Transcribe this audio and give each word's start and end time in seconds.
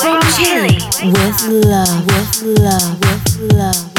Frank 0.00 0.24
chili 0.34 0.78
with 1.12 1.42
love, 1.66 2.06
with 2.06 2.42
love, 2.58 3.00
with 3.00 3.52
love. 3.52 3.90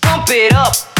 Pump 0.00 0.30
it 0.30 0.52
up. 0.52 0.93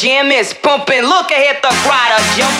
jam 0.00 0.30
is 0.30 0.54
pumping. 0.54 1.02
Look 1.02 1.30
ahead, 1.30 1.58
the 1.62 1.68
rider 1.88 2.22
jumping. 2.36 2.57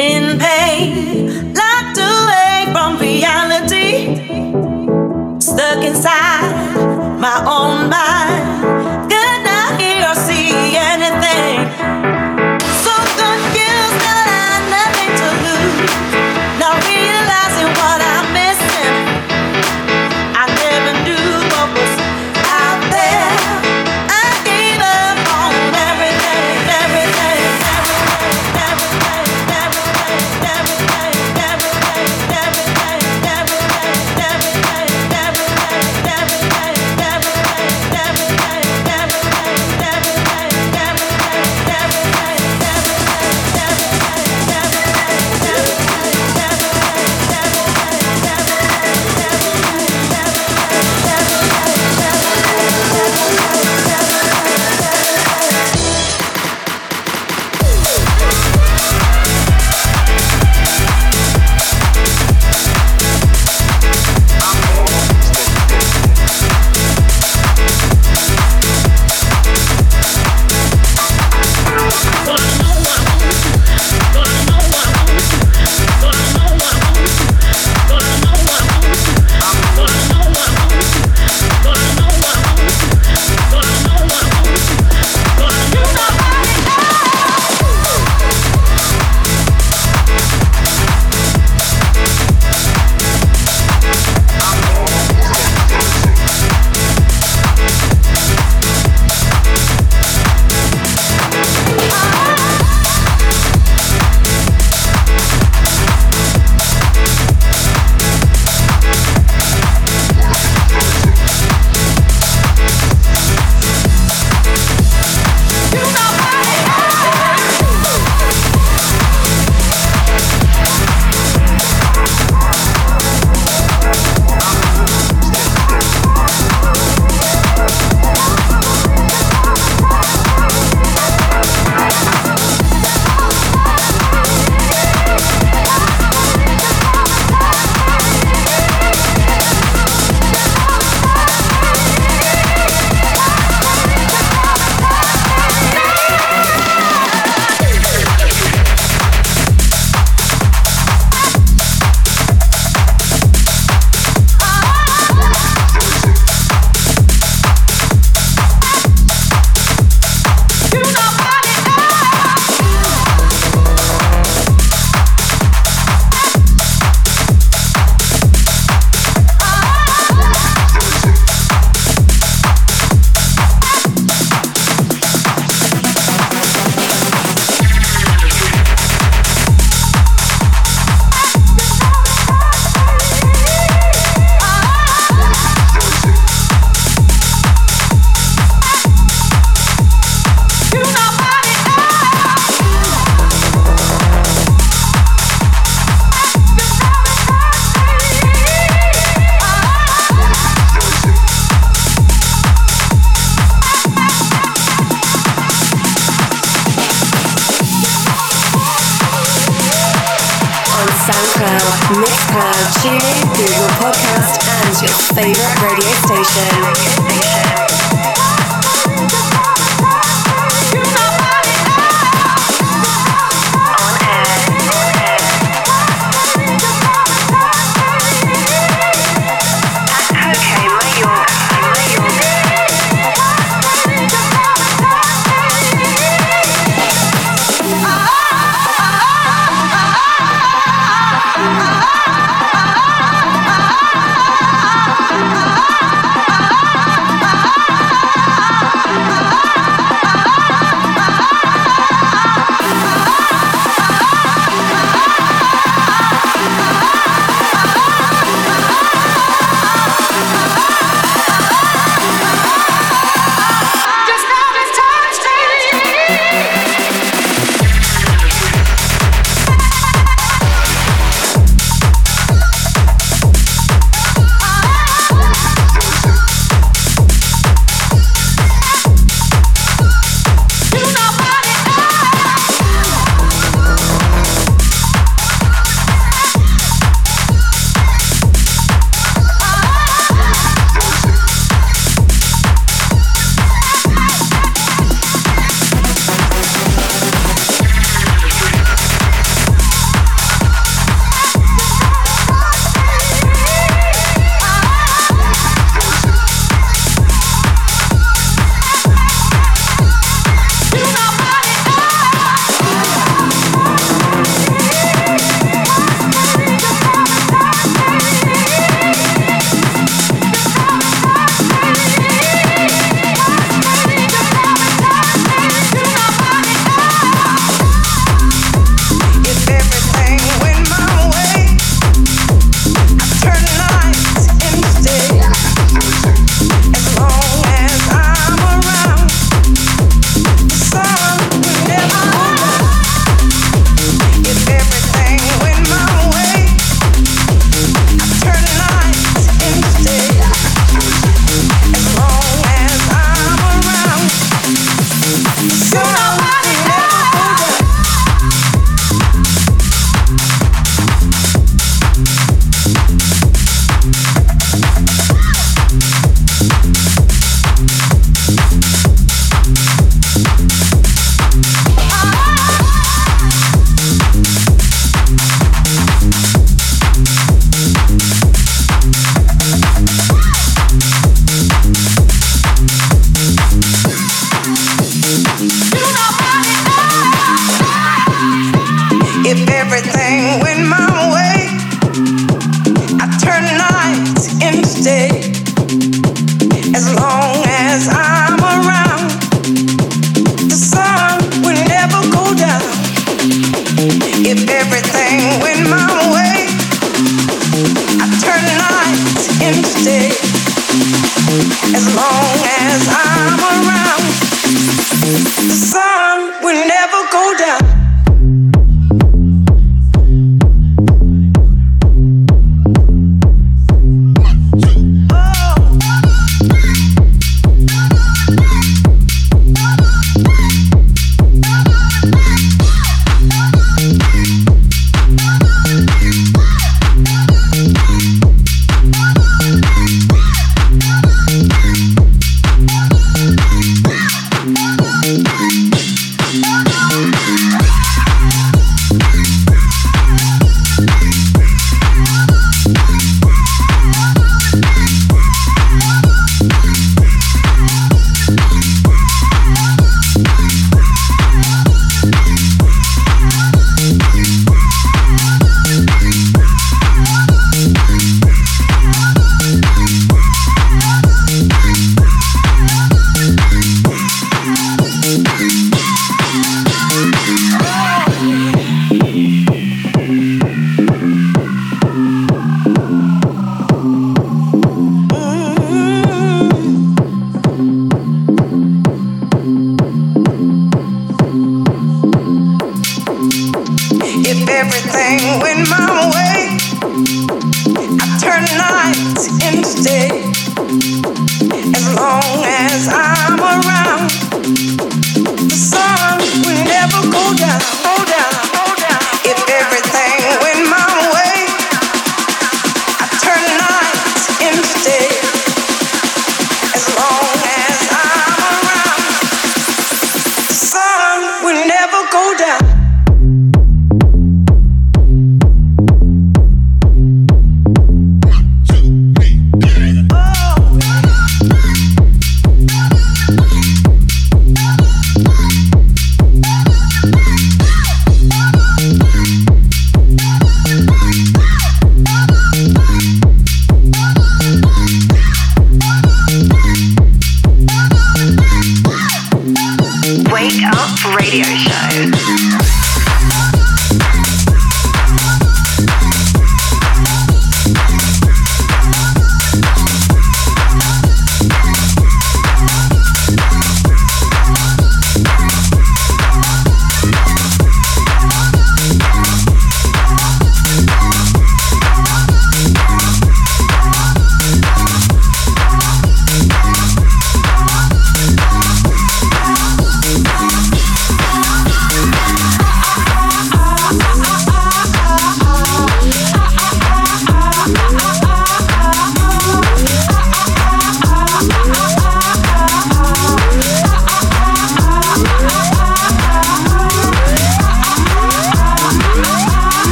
in 0.00 0.38
pain. 0.38 1.09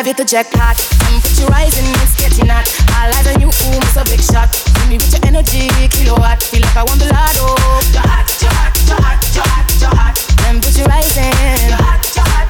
live, 0.00 0.06
hit 0.06 0.16
the 0.16 0.24
jackpot. 0.24 0.76
Temperature 1.04 1.44
rising, 1.52 1.84
it's 2.00 2.16
getting 2.16 2.48
hot. 2.48 2.64
I 2.96 3.12
lied 3.12 3.36
on 3.36 3.40
you, 3.40 3.52
ooh, 3.52 3.76
miss 3.84 3.96
a 4.00 4.04
big 4.08 4.24
shot. 4.24 4.48
See 4.48 4.88
me 4.88 4.96
with 4.96 5.12
your 5.12 5.20
energy, 5.28 5.68
kilowatt. 5.92 6.40
Feel 6.40 6.64
like 6.64 6.76
I 6.76 6.84
want 6.88 7.00
Bilado. 7.04 7.52
You're 7.92 8.00
hot, 8.08 8.24
you're 8.40 8.48
hot, 8.48 8.72
you're 8.88 8.96
hot, 8.96 9.20
you're 9.36 9.44
hot, 9.44 9.68
you're 9.76 9.92
hot. 9.92 10.16
Then 10.40 10.56
put 10.64 10.72
your 10.72 10.88
rising. 10.88 11.36
You're 11.68 11.76
hot, 11.76 12.00
you're. 12.16 12.40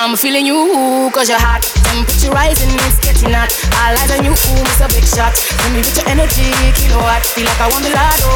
I'm 0.00 0.16
feeling 0.16 0.46
you, 0.46 1.10
cause 1.12 1.28
you're 1.28 1.40
hot. 1.40 1.60
Temperature 1.92 2.32
rising, 2.32 2.72
it's 2.88 2.96
getting 3.04 3.36
hot. 3.36 3.52
I 3.76 3.92
lied 3.92 4.10
on 4.16 4.24
you, 4.24 4.32
ooh, 4.32 4.64
miss 4.64 4.80
a 4.80 4.88
big 4.88 5.04
shot. 5.04 5.36
See 5.36 5.68
me 5.68 5.84
with 5.84 5.96
your 5.96 6.08
energy, 6.08 6.48
kilowatt. 6.80 7.28
Feel 7.36 7.44
like 7.44 7.60
I 7.60 7.68
won 7.68 7.82
the 7.84 7.92
lotto. 7.92 8.32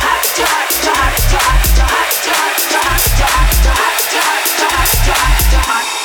hot, 0.00 0.24
you're 0.32 0.48
hot, 0.48 0.72
you're 0.80 0.96
hot, 0.96 1.12
you're 1.28 1.44
hot, 1.44 1.60
you're 1.76 1.92
hot, 1.92 2.24
you're 2.24 2.40
hot, 2.40 2.64
you're 2.72 2.88
hot, 2.88 3.04
you're 3.16 3.28
hot, 3.28 3.52
you're 3.66 3.76
hot, 3.76 4.00
you're 4.16 4.70
hot, 4.72 4.96
you're 5.04 5.12
hot, 5.12 5.52
you're 5.52 5.60
hot. 5.60 5.95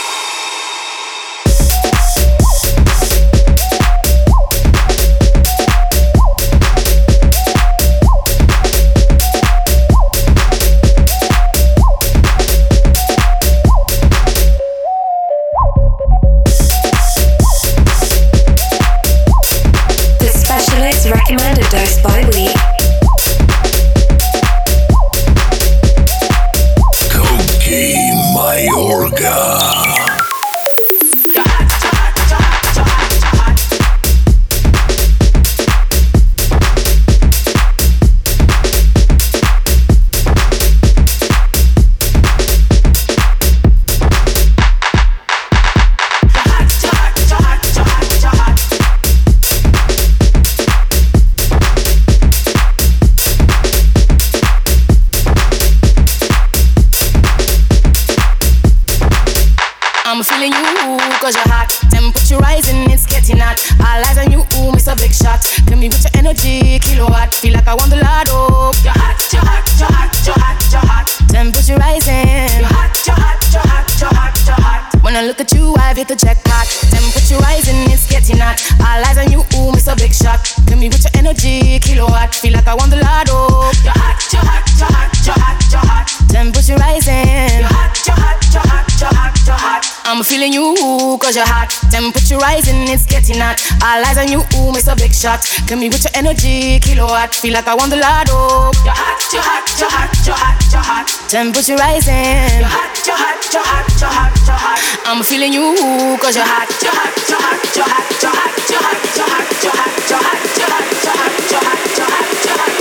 Tell 95.67 95.79
me 95.79 95.87
with 95.87 96.03
your 96.03 96.11
energy, 96.15 96.79
kilowatt. 96.79 97.33
Feel 97.33 97.53
like 97.53 97.67
I 97.67 97.75
want 97.75 97.91
the 97.91 97.97
lotto. 97.97 98.71
You're 98.83 98.93
hot, 98.93 99.21
you're 99.31 99.41
hot, 99.41 99.67
you're 99.79 99.89
hot, 99.89 100.11
you're 100.25 100.35
hot, 100.35 100.59
you're 100.71 100.81
hot. 100.81 101.07
Temperature 101.29 101.75
rising. 101.77 102.59
You're 102.59 102.67
hot, 102.67 102.91
you're 103.07 103.15
hot, 103.15 103.41
you're 103.53 103.63
hot, 103.63 103.87
you're 103.99 104.09
hot, 104.09 104.35
you're 104.47 104.61
hot. 104.61 104.81
I'm 105.07 105.23
feeling 105.23 105.53
you, 105.53 105.73
cause 106.19 106.35
you're 106.35 106.45
hot, 106.45 106.67
you're 106.83 106.91
hot, 106.91 107.15
you're 107.29 107.39
hot, 107.39 107.63
you're 107.75 107.87
hot, 107.87 108.11
you're 108.21 108.31
hot, 108.31 108.55
you're 108.67 108.83
hot, 108.83 109.07
you're 109.11 109.29
hot, 109.31 109.59
you're 109.63 109.71
hot, 109.71 110.09
you're 110.09 110.21
hot, 110.21 110.49
you're 110.51 110.67
hot, 110.67 110.99
you're 110.99 111.15
hot, 111.15 111.39
you're 111.49 111.61
hot, 111.61 111.97
you're 111.97 112.05
hot, 112.05 112.45
you're 112.45 112.57
hot. 112.57 112.80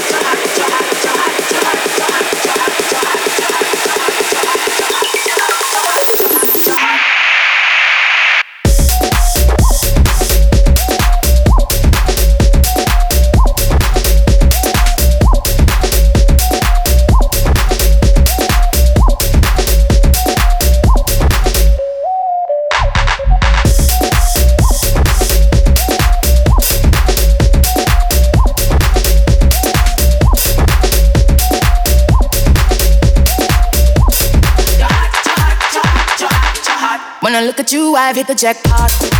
You, 37.72 37.94
I've 37.94 38.16
hit 38.16 38.26
the 38.26 38.34
jackpot. 38.34 39.19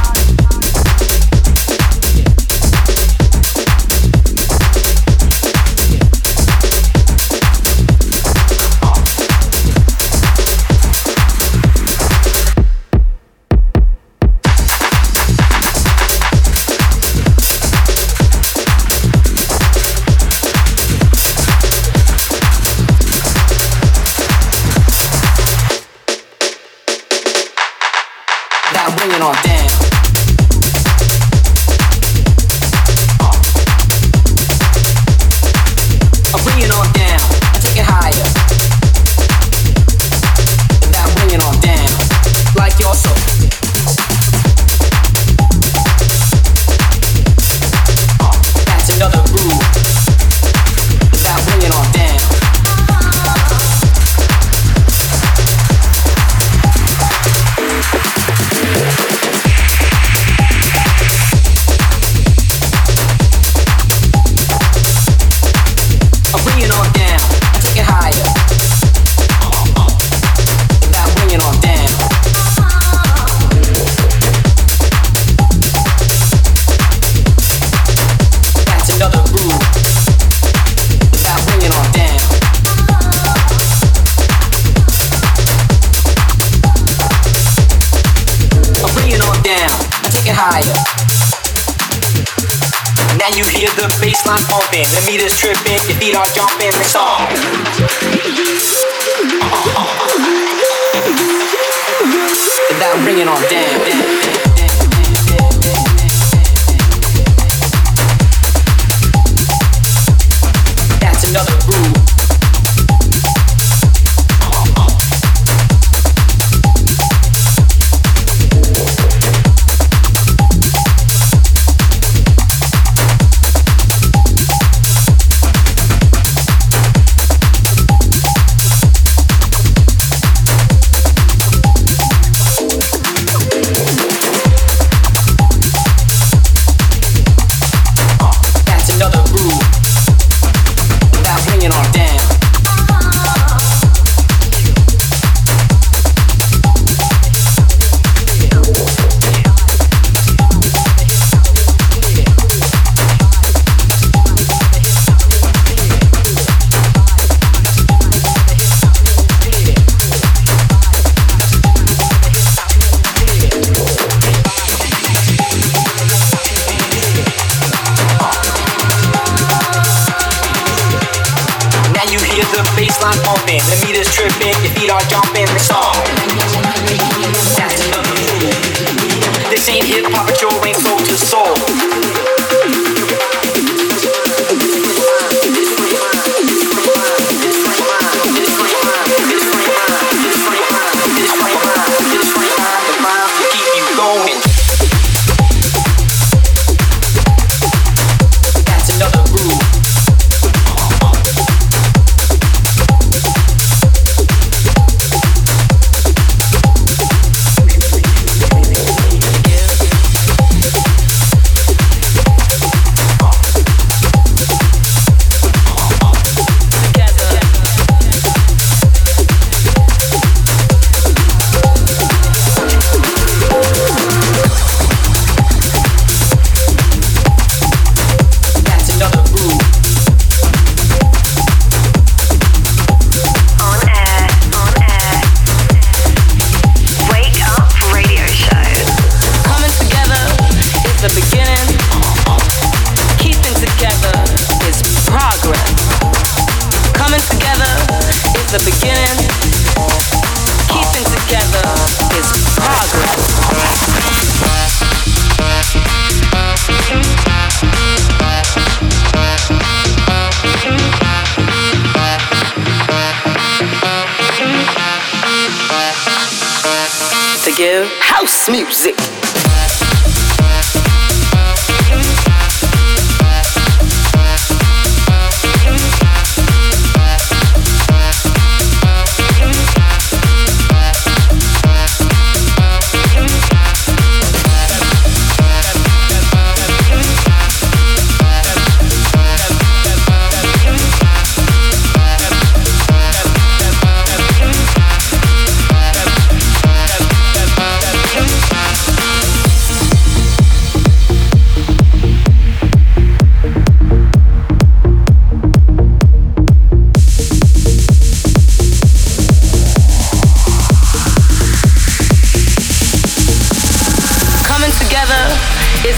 The 94.91 95.07
meter's 95.07 95.39
tripping, 95.39 95.79
your 95.87 95.99
feet 96.03 96.17
are 96.17 96.27
jumping, 96.35 96.75
it's 96.83 96.97
all 96.97 97.10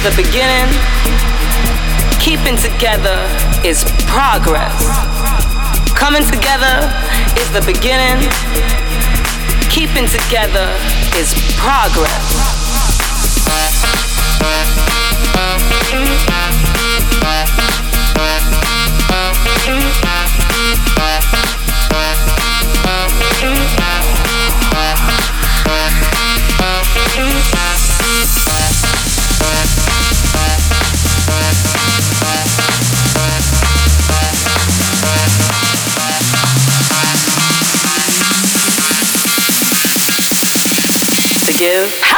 the 0.03 0.11
beginning. 0.17 0.67
Keeping 2.19 2.57
together 2.57 3.23
is 3.65 3.85
progress. 4.09 4.75
Coming 5.95 6.25
together 6.25 6.91
is 7.39 7.49
the 7.53 7.63
beginning. 7.65 8.29
Keeping 9.71 10.09
together 10.09 10.77
is 11.15 11.35
progress. 11.57 12.53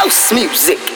House 0.04 0.32
music. 0.34 0.93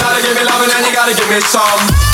Gotta 0.00 0.22
give 0.22 0.36
me 0.36 0.44
loving 0.44 0.70
and 0.74 0.86
you 0.86 0.92
gotta 0.92 1.14
give 1.14 1.28
me 1.28 1.40
some. 1.40 2.13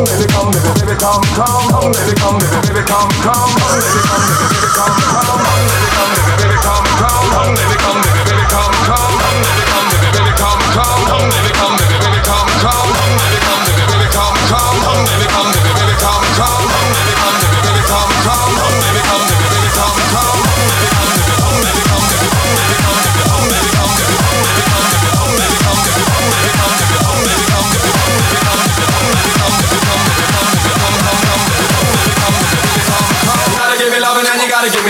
come, 0.00 0.16
baby, 0.16 0.32
come, 0.32 0.50
baby, 0.50 0.80
baby, 0.80 0.96
come, 0.98 1.20
come, 1.34 1.68
come, 1.70 1.92
baby, 1.92 2.14
come, 2.20 2.38
baby, 2.38 2.68
baby, 2.68 2.82
come, 2.86 3.10
come, 3.20 3.52
baby, 3.52 4.00
come, 4.08 4.24
baby, 4.24 4.46
baby, 4.48 4.68
come, 4.72 5.44
come. 5.44 5.49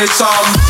give 0.01 0.09
it 0.09 0.15
some. 0.15 0.31
Um, 0.31 0.70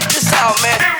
check 0.00 0.12
this 0.12 0.32
out, 0.32 0.60
man. 0.62 0.99